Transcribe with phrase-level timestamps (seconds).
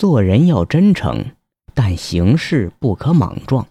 [0.00, 1.32] 做人要真诚，
[1.74, 3.68] 但行事不可莽撞。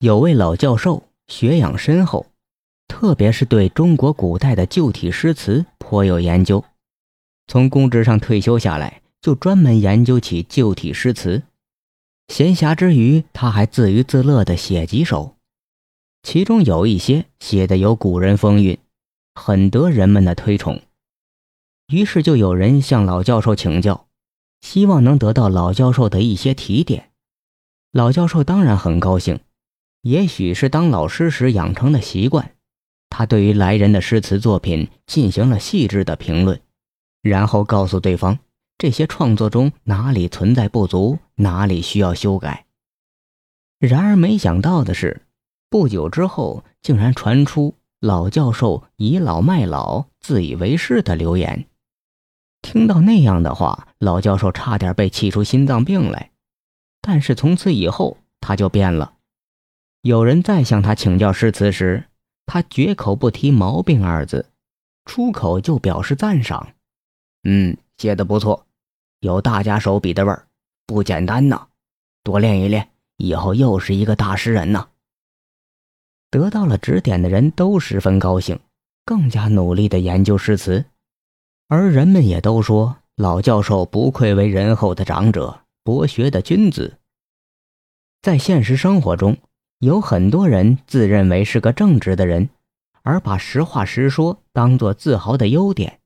[0.00, 2.26] 有位老教授学养深厚，
[2.86, 6.62] 特别是对中国古代的旧体诗词颇有研究。
[7.46, 11.44] 从公职上退休下来，就专门研究起旧体诗词。
[12.28, 15.34] 闲暇之余，他还自娱自乐地写几首，
[16.22, 18.76] 其中有一些写的有古人风韵，
[19.34, 20.82] 很得人们的推崇。
[21.90, 24.06] 于是就有人向老教授请教，
[24.60, 27.10] 希望能得到老教授的一些提点。
[27.92, 29.40] 老教授当然很高兴，
[30.02, 32.52] 也许是当老师时养成的习惯，
[33.08, 36.60] 他对于来人的诗词作品进行了细致的评论，
[37.22, 38.38] 然后告诉对方。
[38.78, 42.64] 这些创作中哪里存在不足，哪里需要修改。
[43.78, 45.26] 然而没想到的是，
[45.68, 51.66] 不久之后竟然传出老教授倚老卖老、自以为是的流言。
[52.62, 56.30] 听到那样的话，老教授差点被气出心脏病来。
[57.00, 59.14] 但是从此以后，他就变了。
[60.02, 62.04] 有人再向他请教诗词时，
[62.46, 64.46] 他绝口不提毛病二字，
[65.04, 66.74] 出口就表示赞赏
[67.44, 68.66] ：“嗯，写的不错。”
[69.20, 70.46] 有大家手笔的味儿，
[70.86, 71.66] 不简单呐！
[72.22, 72.88] 多练一练，
[73.18, 74.88] 以后又是一个大诗人呐。
[76.30, 78.58] 得到了指点的人都十分高兴，
[79.04, 80.86] 更加努力的研究诗词，
[81.70, 86.98] 而人们也都说老教授不愧为仁厚的长者、博学的君子。
[88.22, 89.36] 在现实生活中，
[89.78, 92.50] 有很多人自认为是个正直的人，
[93.02, 96.00] 而把实话实说当做自豪的优点，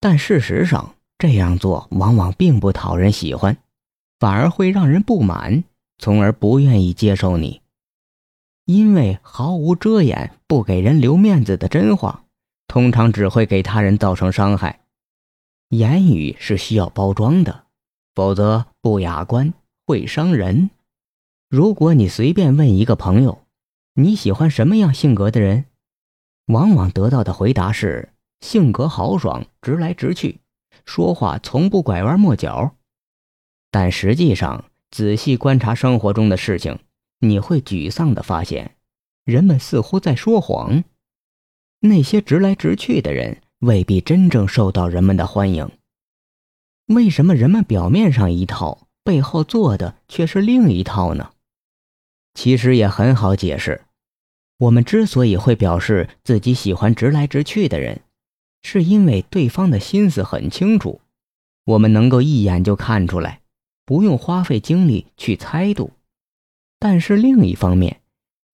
[0.00, 0.94] 但事实上。
[1.18, 3.58] 这样做往往并不讨人喜欢，
[4.18, 5.64] 反而会让人不满，
[5.98, 7.60] 从而不愿意接受你。
[8.64, 12.24] 因为毫无遮掩、不给人留面子的真话，
[12.70, 14.78] 通常只会给他人造成伤害。
[15.70, 17.64] 言语是需要包装的，
[18.14, 19.52] 否则不雅观，
[19.84, 20.70] 会伤人。
[21.48, 23.42] 如果你随便问一个朋友，
[23.94, 25.64] 你喜欢什么样性格的人，
[26.46, 28.10] 往往得到的回答是
[28.40, 30.38] 性格豪爽、直来直去。
[30.84, 32.76] 说话从不拐弯抹角，
[33.72, 36.78] 但实际上，仔细观察生活中的事情，
[37.18, 38.76] 你会沮丧地发现，
[39.24, 40.84] 人们似乎在说谎。
[41.80, 45.70] 那些直来直去的人，未必真正受到人们的欢迎。
[46.86, 51.32] 为什么人们表面上一套，背后做的却是另一套呢？
[52.34, 53.82] 其实也很好解释。
[54.58, 58.02] 我们之所以会表示自己喜欢直来直去的人。
[58.62, 61.00] 是因为对方的心思很清楚，
[61.64, 63.40] 我们能够一眼就看出来，
[63.86, 65.92] 不用花费精力去猜度。
[66.78, 67.99] 但是另一方面，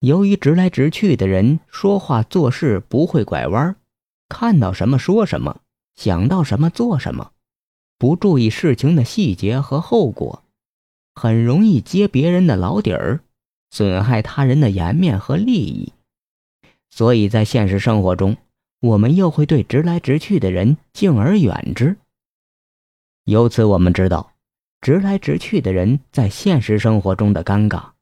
[0.01, 3.77] 由于直来直去的人说话做事不会拐弯，
[4.29, 5.61] 看到什么说什么，
[5.95, 7.33] 想到什么做什么，
[7.99, 10.43] 不注意事情的细节和后果，
[11.15, 13.21] 很容易揭别人的老底儿，
[13.71, 15.93] 损害他人的颜面和利益。
[16.91, 18.37] 所以在现实生活中。
[18.81, 21.97] 我们又会对直来直去的人敬而远之。
[23.25, 24.35] 由此，我们知道，
[24.83, 27.93] 直来直去的人在现实生活中的尴尬，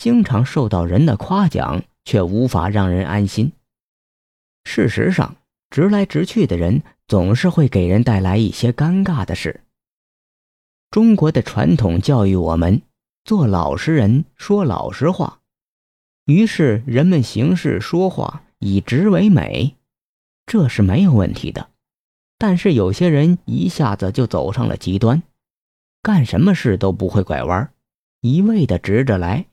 [0.00, 3.52] 经常受到人的夸奖，却无法让人安心。
[4.64, 5.36] 事实上，
[5.68, 9.60] 直来直去的人总是会给人带来一些尴尬的事。
[10.90, 12.80] 中国的传统教育我们
[13.24, 15.40] 做老实人，说老实话，
[16.24, 18.42] 于是人们行事说话。
[18.62, 19.74] 以直为美，
[20.44, 21.70] 这是没有问题的。
[22.36, 25.22] 但是有些人一下子就走上了极端，
[26.02, 27.72] 干什么事都不会拐弯，
[28.20, 29.46] 一味的直着来，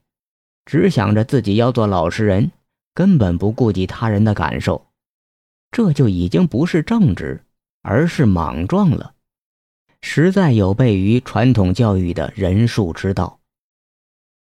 [0.67, 2.51] 只想着自己要做老实人，
[2.93, 4.85] 根本不顾及他人的感受。
[5.71, 7.43] 这就已经不是正直，
[7.81, 9.15] 而是莽撞了，
[10.01, 13.39] 实在有悖于传统教育的仁术之道。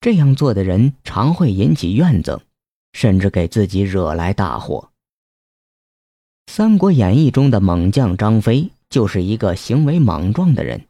[0.03, 2.41] 这样做的人常会引起怨憎。
[2.93, 4.89] 甚至给自己惹来大祸。
[6.51, 10.87] 《三国演义》中的猛将张飞就是一个行为莽撞的人。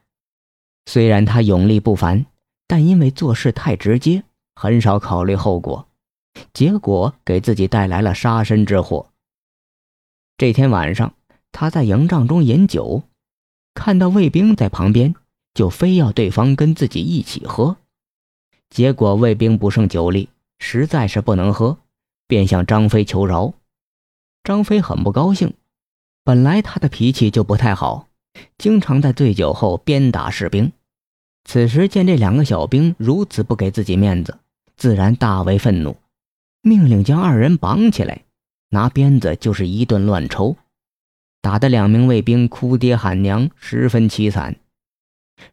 [0.85, 2.25] 虽然他勇力不凡，
[2.65, 4.23] 但因为做事太直接，
[4.59, 5.87] 很少考虑后果，
[6.51, 9.11] 结果给自己带来了杀身之祸。
[10.35, 11.13] 这天晚上，
[11.51, 13.03] 他在营帐中饮酒，
[13.75, 15.13] 看到卫兵在旁边，
[15.53, 17.77] 就非要对方跟自己一起喝。
[18.71, 21.77] 结果卫兵不胜酒力，实在是不能喝。
[22.25, 23.53] 便向张飞求饶，
[24.43, 25.53] 张飞很不高兴。
[26.23, 28.07] 本来他的脾气就不太好，
[28.57, 30.71] 经常在醉酒后鞭打士兵。
[31.45, 34.39] 此时见这两个小兵如此不给自己面子，
[34.77, 35.97] 自然大为愤怒，
[36.61, 38.25] 命令将二人绑起来，
[38.69, 40.55] 拿鞭子就是一顿乱抽，
[41.41, 44.55] 打得两名卫兵哭爹喊娘，十分凄惨。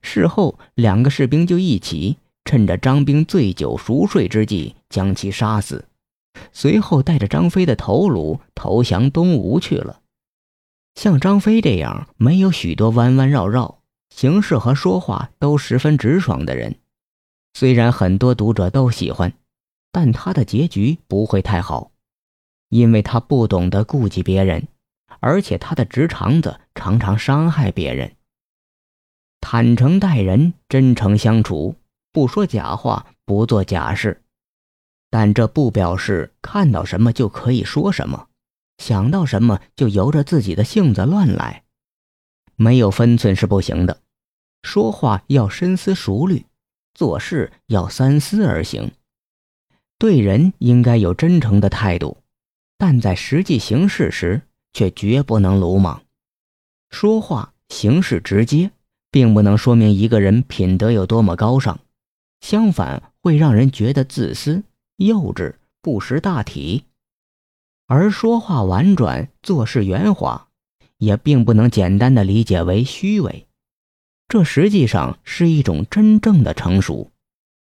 [0.03, 5.87] 事后，两个士兵就一起趁着张兵醉酒熟睡之际将其杀死，
[6.53, 10.01] 随后带着张飞的头颅投降东吴去了。
[10.95, 13.79] 像张飞这样没有许多弯弯绕绕、
[14.11, 16.77] 行事和说话都十分直爽的人，
[17.55, 19.33] 虽然很多读者都喜欢，
[19.93, 21.93] 但他的结局不会太好，
[22.69, 24.67] 因为他不懂得顾及别人，
[25.21, 28.17] 而且他的直肠子常常伤害别人。
[29.41, 31.77] 坦诚待人，真诚相处，
[32.11, 34.23] 不说假话，不做假事，
[35.09, 38.29] 但这不表示看到什么就可以说什么，
[38.79, 41.63] 想到什么就由着自己的性子乱来，
[42.57, 44.01] 没有分寸是不行的。
[44.65, 46.47] 说话要深思熟虑，
[46.95, 48.93] 做事要三思而行。
[49.99, 52.17] 对人应该有真诚的态度，
[52.79, 54.43] 但在实际行事时
[54.73, 56.03] 却绝不能鲁莽。
[56.91, 58.71] 说话行事直接。
[59.15, 61.79] 并不能说明一个人品德有多么高尚，
[62.41, 64.65] 相反会让人觉得自私、
[64.97, 66.83] 幼稚、不识大体。
[67.87, 70.49] 而说话婉转、做事圆滑，
[70.99, 73.47] 也并不能简单的理解为虚伪，
[74.29, 77.13] 这实际上是一种真正的成熟，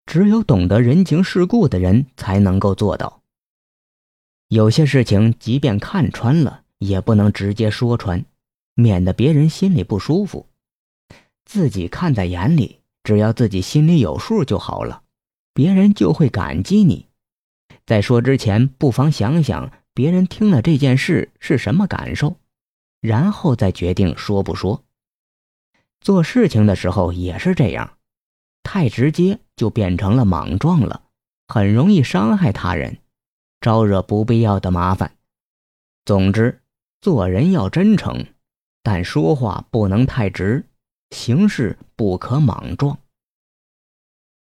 [0.06, 3.22] 只有懂得人情世故的人才能够做到。
[4.48, 8.24] 有些事情，即便看穿了，也不能直接说穿，
[8.76, 10.48] 免得别人心里不舒服。
[11.46, 15.02] 自己看在眼里，只要自己心里有数就好了，
[15.54, 17.08] 别人就会感激你。
[17.86, 22.38] 在说之前，不妨想想别人听了这件事是什么感受，
[23.02, 24.84] 然后再决定说不说。
[26.02, 27.98] 做事情的时候也是这样，
[28.64, 31.04] 太直接就变成了莽撞了，
[31.48, 32.98] 很容易伤害他人，
[33.62, 35.16] 招惹不必要的麻烦。
[36.06, 36.62] 总之，
[37.02, 38.26] 做人要真诚，
[38.84, 40.66] 但说话不能太直。
[41.12, 42.98] 行事不可莽撞。